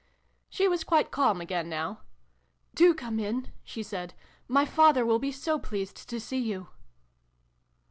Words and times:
She 0.49 0.67
was 0.67 0.83
quite 0.83 1.11
calm 1.11 1.39
again 1.41 1.69
now." 1.69 2.01
Do 2.73 2.95
come 2.95 3.19
in," 3.19 3.51
she 3.63 3.83
said." 3.83 4.15
My 4.57 4.65
father 4.65 5.05
will 5.05 5.19
be 5.19 5.31
so 5.31 5.59
pleased 5.59 6.09
to 6.09 6.19
see 6.19 6.39
you 6.39 6.69